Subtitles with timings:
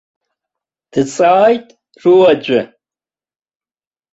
[0.91, 1.67] Дҵааит
[2.03, 2.61] руаӡәы.